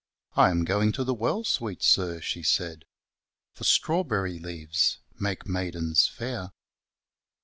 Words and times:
I 0.35 0.49
am 0.49 0.65
going 0.65 0.91
to 0.93 1.03
the 1.03 1.13
well, 1.13 1.43
fweet 1.43 1.83
Sir, 1.83 2.21
Jhefaid, 2.21 2.85
Forftrawberry 3.55 4.41
leaves 4.41 4.97
make 5.19 5.45
maidens 5.45 6.07
fair. 6.07 6.53